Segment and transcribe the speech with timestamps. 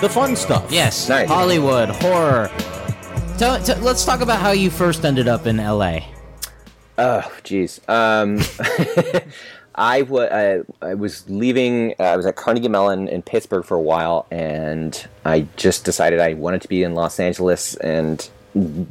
[0.00, 0.70] the fun stuff.
[0.70, 1.28] Yes, Nice.
[1.28, 2.50] Hollywood horror.
[3.38, 6.04] Tell, t- let's talk about how you first ended up in L.A.
[6.98, 7.78] Oh, jeez.
[7.88, 8.40] Um,
[9.74, 11.94] I wa- I I was leaving.
[12.00, 16.18] Uh, I was at Carnegie Mellon in Pittsburgh for a while, and I just decided
[16.18, 18.28] I wanted to be in Los Angeles and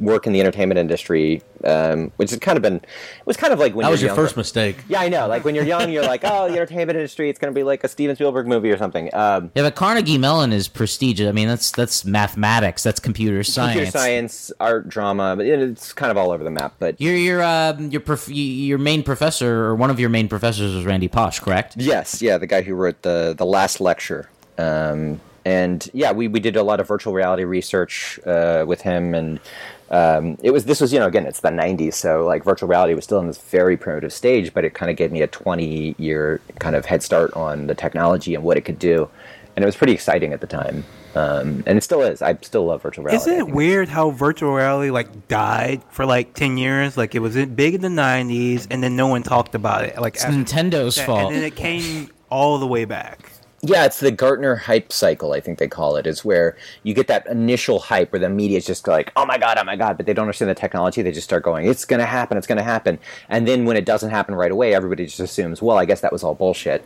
[0.00, 2.76] work in the entertainment industry, um, which has kind of been.
[2.76, 4.22] It was kind of like when That you're was your younger.
[4.22, 4.76] first mistake.
[4.88, 5.26] Yeah, I know.
[5.28, 7.28] Like when you're young, you're like, oh, the entertainment industry.
[7.30, 9.10] It's going to be like a Steven Spielberg movie or something.
[9.14, 11.28] Um, Yeah, but Carnegie Mellon is prestigious.
[11.28, 12.82] I mean, that's that's mathematics.
[12.82, 13.72] That's computer science.
[13.74, 16.74] computer science, art, drama, but it's kind of all over the map.
[16.78, 20.74] But Your your um, your prof- your main professor or one of your main professors
[20.74, 21.76] was Randy Pausch, correct?
[21.76, 24.28] Yes, yeah, the guy who wrote the the last lecture.
[24.58, 29.14] Um, and yeah, we, we did a lot of virtual reality research uh, with him,
[29.14, 29.40] and
[29.90, 32.92] um, it was this was you know again it's the '90s, so like virtual reality
[32.92, 35.94] was still in this very primitive stage, but it kind of gave me a 20
[35.98, 39.08] year kind of head start on the technology and what it could do,
[39.56, 42.20] and it was pretty exciting at the time, um, and it still is.
[42.20, 43.30] I still love virtual reality.
[43.30, 46.98] Isn't it weird how virtual reality like died for like ten years?
[46.98, 49.98] Like it was big in the '90s, and then no one talked about it.
[49.98, 51.28] Like It's after Nintendo's that, fault.
[51.28, 53.30] and then it came all the way back.
[53.62, 57.08] Yeah, it's the Gartner hype cycle, I think they call it, is where you get
[57.08, 59.96] that initial hype where the media is just like, oh my God, oh my God,
[59.96, 61.02] but they don't understand the technology.
[61.02, 63.00] They just start going, it's going to happen, it's going to happen.
[63.28, 66.12] And then when it doesn't happen right away, everybody just assumes, well, I guess that
[66.12, 66.84] was all bullshit.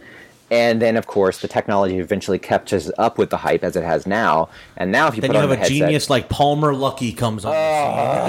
[0.51, 4.07] And then, of course, the technology eventually catches up with the hype as it has
[4.07, 4.51] now.
[4.77, 7.17] And now, if you Then put you on have a headset, genius like Palmer Luckey
[7.17, 7.53] comes on.
[7.53, 8.27] the ah.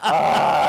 [0.14, 0.63] Ah.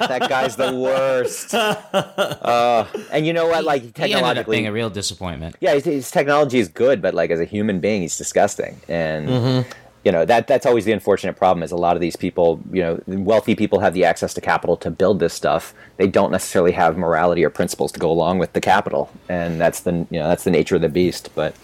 [0.00, 1.54] Ah, that guy's the worst.
[1.96, 3.64] Uh, and you know what?
[3.64, 5.56] Like he ended up being a real disappointment.
[5.60, 8.80] yeah, his, his technology is good, but like as a human being, he's disgusting.
[8.88, 9.70] And Mm-hmm.
[10.04, 12.80] you know that that's always the unfortunate problem is a lot of these people, you
[12.82, 15.74] know, wealthy people have the access to capital to build this stuff.
[15.96, 19.80] They don't necessarily have morality or principles to go along with the capital, and that's
[19.80, 21.30] the you know that's the nature of the beast.
[21.34, 21.54] But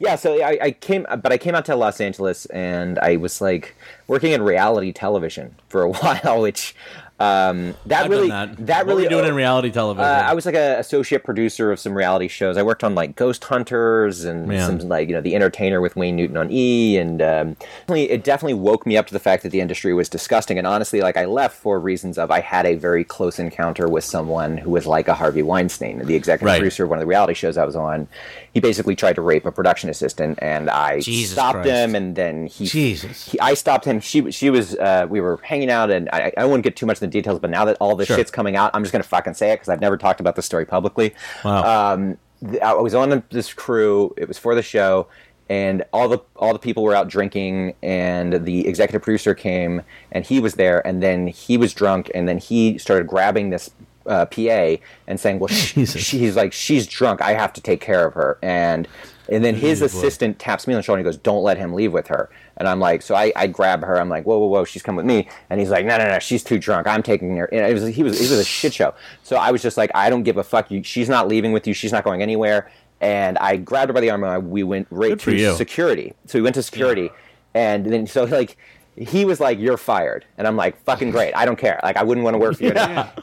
[0.00, 3.40] yeah, so I, I came, but I came out to Los Angeles, and I was
[3.40, 3.76] like
[4.08, 6.74] working in reality television for a while, which.
[7.20, 8.56] Um, that I've really, that.
[8.66, 10.10] that what really were you doing in reality television?
[10.10, 12.56] uh, I was like an associate producer of some reality shows.
[12.56, 14.80] I worked on like Ghost Hunters and Man.
[14.80, 17.56] some like you know The Entertainer with Wayne Newton on E, and um,
[17.88, 20.58] it definitely woke me up to the fact that the industry was disgusting.
[20.58, 24.02] And honestly, like I left for reasons of I had a very close encounter with
[24.02, 26.58] someone who was like a Harvey Weinstein, the executive Right.
[26.58, 28.08] producer of one of the reality shows I was on.
[28.52, 31.68] He basically tried to rape a production assistant, and I Jesus stopped Christ.
[31.68, 31.94] him.
[31.94, 33.26] And then he Jesus.
[33.30, 34.00] he, I stopped him.
[34.00, 37.00] She she was uh, we were hanging out, and I, I won't get too much
[37.00, 37.38] in the details.
[37.38, 38.16] But now that all this Sure.
[38.16, 40.46] shit's coming out, I'm just gonna fucking say it because I've never talked about this
[40.46, 41.14] story publicly.
[41.44, 41.92] Wow.
[41.94, 42.18] Um,
[42.62, 44.12] I was on this crew.
[44.16, 45.06] It was for the show,
[45.48, 50.24] and all the all the people were out drinking, and the executive producer came, and
[50.26, 53.70] he was there, and then he was drunk, and then he started grabbing this.
[54.04, 56.02] Uh, PA and saying, "Well, sh- Jesus.
[56.02, 57.22] she's like she's drunk.
[57.22, 58.88] I have to take care of her." And
[59.28, 59.86] and then his boy.
[59.86, 62.30] assistant taps me on the shoulder and he goes, "Don't let him leave with her."
[62.56, 64.00] And I'm like, so I, I grab her.
[64.00, 65.28] I'm like, "Whoa, whoa, whoa!" She's come with me.
[65.50, 66.86] And he's like, "No, no, no, she's too drunk.
[66.86, 68.94] I'm taking her." And it was he was it was a shit show.
[69.22, 70.70] So I was just like, "I don't give a fuck.
[70.70, 71.74] You, she's not leaving with you.
[71.74, 74.86] She's not going anywhere." And I grabbed her by the arm and I, we went
[74.90, 76.14] right Good to security.
[76.26, 77.10] So we went to security,
[77.54, 78.56] and then so like.
[78.96, 81.34] He was like, "You're fired," and I'm like, "Fucking great!
[81.34, 81.80] I don't care.
[81.82, 82.72] Like, I wouldn't want to work for you."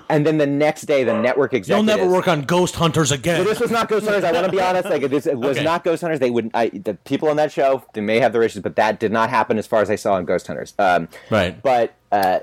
[0.09, 3.43] And then the next day, the network You'll never work on Ghost Hunters again.
[3.43, 4.23] this was not Ghost Hunters.
[4.23, 4.89] I want to be honest.
[4.89, 5.63] Like this, it was Okay.
[5.63, 6.19] not Ghost Hunters.
[6.19, 7.83] They would I, the people on that show.
[7.93, 10.17] They may have their issues, but that did not happen as far as I saw
[10.17, 10.73] in Ghost Hunters.
[10.79, 11.61] Um, Right.
[11.61, 12.39] But uh,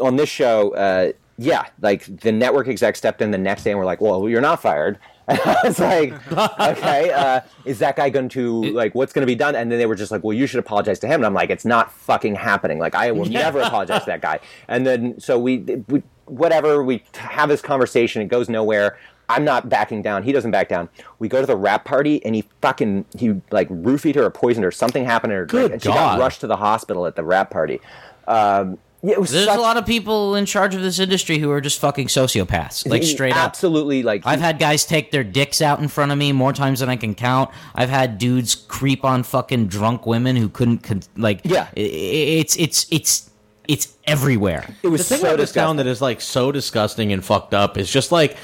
[0.00, 3.78] on this show, uh, yeah, like the network exec stepped in the next day and
[3.78, 8.10] were like, "Well, you're not fired." And I was like, "Okay, uh, is that guy
[8.10, 10.36] going to like what's going to be done?" And then they were just like, "Well,
[10.36, 12.78] you should apologize to him." And I'm like, "It's not fucking happening.
[12.78, 17.02] Like, I will never apologize to that guy." And then so we, we whatever we
[17.14, 18.22] have this conversation.
[18.22, 18.98] It goes nowhere.
[19.28, 20.22] I'm not backing down.
[20.22, 20.88] He doesn't back down.
[21.18, 24.64] We go to the wrap party and he fucking he like roofied her or poisoned
[24.64, 24.70] her.
[24.70, 25.94] Something happened to her drink, Good and she God.
[25.94, 27.80] got rushed to the hospital at the wrap party.
[28.26, 31.38] Um, yeah, it was There's such, a lot of people in charge of this industry
[31.38, 33.38] who are just fucking sociopaths, like straight up.
[33.44, 36.80] absolutely like I've had guys take their dicks out in front of me more times
[36.80, 37.50] than I can count.
[37.74, 41.40] I've had dudes creep on fucking drunk women who couldn't con- like.
[41.44, 41.68] Yeah.
[41.76, 43.30] i- i- it's it's it's
[43.68, 44.66] it's everywhere.
[44.82, 47.54] it was the thing so about this town that is like so disgusting and fucked
[47.54, 48.36] up is just like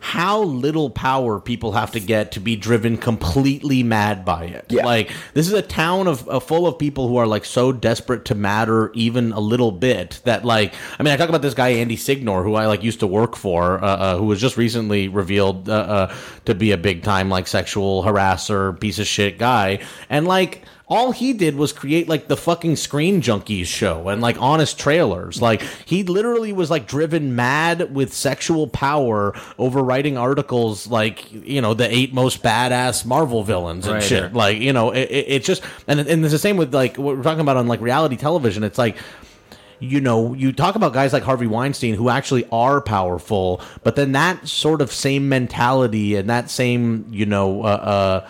[0.00, 4.66] how little power people have to get to be driven completely mad by it.
[4.68, 4.84] Yeah.
[4.84, 8.24] Like this is a town of uh, full of people who are like so desperate
[8.26, 11.70] to matter even a little bit that like I mean I talk about this guy
[11.70, 15.08] Andy Signore who I like used to work for uh, uh, who was just recently
[15.08, 16.14] revealed uh, uh,
[16.44, 21.12] to be a big time like sexual harasser piece of shit guy and like all
[21.12, 25.42] he did was create like the fucking Screen Junkies show and like honest trailers.
[25.42, 31.60] Like he literally was like driven mad with sexual power over writing articles like you
[31.60, 34.02] know the eight most badass Marvel villains and Right.
[34.02, 34.32] shit.
[34.32, 37.16] Like you know, it, it, it's just and and it's the same with like what
[37.16, 38.64] we're talking about on like reality television.
[38.64, 38.96] It's like
[39.80, 44.10] you know, you talk about guys like Harvey Weinstein who actually are powerful, but then
[44.12, 47.66] that sort of same mentality and that same, you know, uh,
[48.24, 48.28] uh,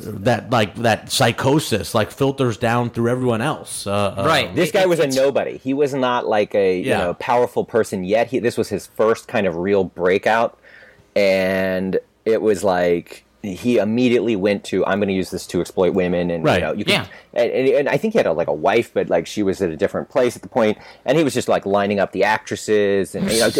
[0.00, 3.86] that like that psychosis like filters down through everyone else.
[3.86, 4.54] Uh, uh, Right.
[4.54, 5.58] This guy was a nobody.
[5.58, 6.98] He was not like a Yeah.
[6.98, 8.28] you know powerful person yet.
[8.28, 10.58] He, this was his first kind of real breakout,
[11.16, 15.94] and it was like he immediately went to I'm going to use this to exploit
[15.94, 16.56] women, and Right.
[16.56, 17.40] you know you can, Yeah.
[17.40, 19.62] and, and, and I think he had a, like a wife, but like she was
[19.62, 22.24] at a different place at the point, and he was just like lining up the
[22.24, 23.50] actresses, and you know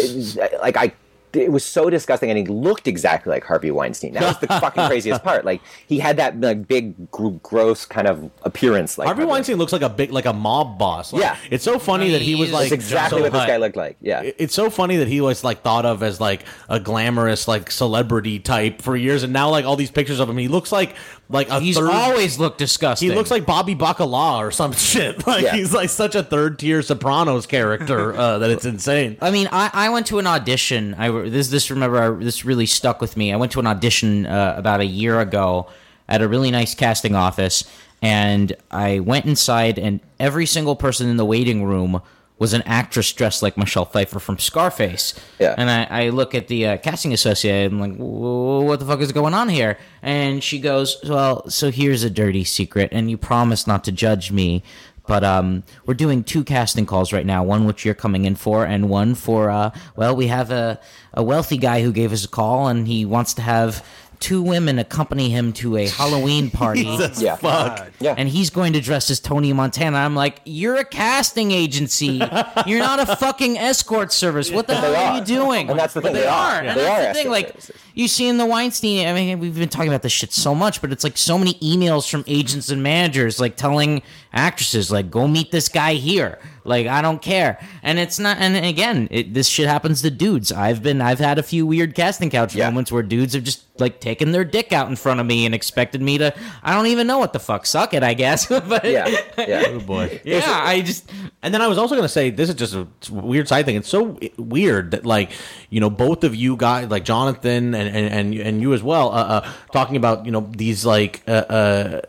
[0.61, 0.93] like I.
[1.33, 4.13] It was so disgusting, and he looked exactly like Harvey Weinstein.
[4.13, 5.45] That was the fucking craziest part.
[5.45, 8.97] Like he had that like big, gr- gross kind of appearance.
[8.97, 11.13] Like Harvey Weinstein looks like a big like a mob boss.
[11.13, 11.37] Like, Yeah.
[11.51, 13.97] it's so funny that he was like That's exactly so what this guy looked like.
[14.01, 14.21] Yeah.
[14.23, 18.39] it's so funny that he was like thought of as like a glamorous like celebrity
[18.39, 20.95] type for years, and now like all these pictures of him, he looks like
[21.31, 21.91] like a He's third.
[21.91, 23.07] always looked disgusting.
[23.09, 25.27] he looks like Bobby Bacala or some shit.
[25.27, 25.55] Like Yeah.
[25.55, 29.15] he's like such a third tier Sopranos character uh, that it's insane.
[29.21, 30.95] I mean, I, I went to an audition.
[30.97, 33.33] I this this remember I, this really stuck with me.
[33.33, 35.67] I went to an audition uh, about a year ago
[36.07, 37.63] at a really nice casting office,
[38.01, 42.01] and I went inside, and every single person in the waiting room
[42.39, 45.13] was an actress dressed like Michelle Pfeiffer from Scarface.
[45.39, 45.55] Yeah.
[45.57, 47.69] And I, I look at the uh, casting associate.
[47.69, 49.77] and I'm like, what the fuck is going on here?
[50.01, 54.31] And she goes, well, so here's a dirty secret, and you promise not to judge
[54.31, 54.63] me.
[55.09, 57.43] But um, we're doing two casting calls right now.
[57.43, 60.79] One which you're coming in for, and one for uh, well, we have a
[61.15, 63.83] a wealthy guy who gave us a call, and he wants to have
[64.19, 66.81] two women accompany him to a Halloween party.
[67.17, 67.35] Yeah.
[67.37, 67.91] Fuck.
[67.99, 68.15] Yeah.
[68.17, 69.97] And he's going to dress as Tony Montana.
[69.97, 72.21] I'm like, you're a casting agency.
[72.65, 74.51] You're not a fucking escort service.
[74.51, 74.97] What the hell are.
[75.13, 75.19] are.
[75.19, 75.69] you doing?
[75.69, 76.55] And that's the thing, They, they are.
[76.55, 76.61] are.
[76.61, 77.31] And They that's are the thing.
[77.31, 77.75] Like, services.
[77.93, 79.07] you see in the Weinstein.
[79.07, 81.53] I mean, we've been talking about this shit so much, but it's like so many
[81.55, 84.01] emails from agents and managers, like telling
[84.33, 86.39] actresses, like, go meet this guy here.
[86.69, 87.59] Like, I don't care.
[87.83, 88.37] And it's not.
[88.37, 90.51] And again, it, this shit happens to dudes.
[90.51, 91.01] I've been.
[91.01, 92.69] I've had a few weird casting couch Yeah.
[92.69, 95.55] moments where dudes have just like taken their dick out in front of me and
[95.55, 96.33] expected me to.
[96.63, 97.65] I don't even know what the fuck.
[97.65, 98.45] Suck it, I guess.
[98.47, 99.07] but Yeah.
[99.37, 99.63] Yeah.
[99.67, 100.21] Oh boy.
[100.25, 101.09] yeah, I just.
[101.41, 103.75] And then I was also going to say this is just a weird side thing.
[103.75, 105.31] It's so weird that like
[105.69, 109.09] you know both of you guys like Jonathan and and and, and you as well
[109.09, 112.01] uh, uh, talking about you know these like uh, uh,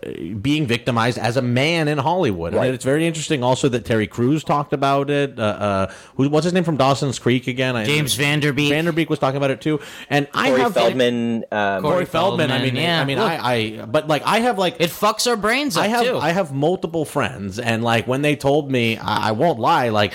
[0.42, 2.52] being victimized as a man in Hollywood.
[2.54, 2.66] Right.
[2.66, 5.38] And it's very interesting also that Terry Crews talked about it.
[5.38, 7.76] Uh, uh, who what's his name from Dawson's Creek again?
[7.76, 8.72] I- James Van Der Beek.
[8.72, 9.80] Vanderbeek was talking about it too.
[10.08, 11.44] And I Corey have Feldman.
[11.52, 12.50] Um, Corey Feldman.
[12.50, 13.00] I mean, yeah.
[13.00, 13.30] I mean, Look.
[13.30, 16.18] I, I, but like, I have like, It fucks our brains up I have too.
[16.18, 20.12] I have multiple friends, and like when they told me, I, I won't lie, like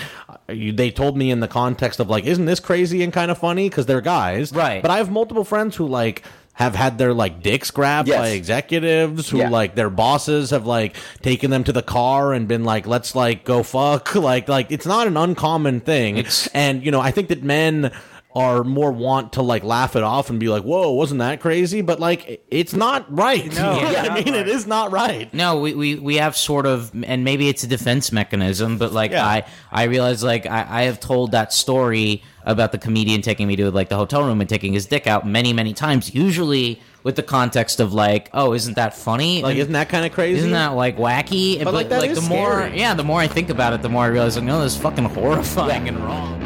[0.48, 3.68] they told me in the context of like, isn't this crazy and kind of funny
[3.68, 4.82] because they're guys, Right.
[4.82, 6.22] But I have multiple friends who like
[6.56, 8.18] have had their like dicks grabbed Yes.
[8.18, 9.50] by executives who Yeah.
[9.50, 13.44] like their bosses have like taken them to the car and been like let's like
[13.44, 17.28] go fuck like like it's not an uncommon thing It's- and you know i think
[17.28, 17.92] that men
[18.36, 21.80] are more want to like laugh it off and be like whoa wasn't that crazy
[21.80, 24.48] but like it's not right No, You know it's i mean it right.
[24.48, 28.12] is not right No, we, we, we have sort of, and maybe it's a defense
[28.12, 29.24] mechanism, but like Yeah.
[29.26, 33.56] I I realize like I, I have told that story about the comedian taking me
[33.56, 36.14] to like the hotel room and taking his dick out many many times.
[36.14, 39.42] Usually with the context of like, oh, isn't that funny?
[39.42, 41.62] like And isn't that kind of crazy isn't that like wacky?
[41.64, 43.88] But, like, that like is the more yeah, the more I think about it, the
[43.88, 46.45] more I realize like no, this is fucking horrifying and wrong.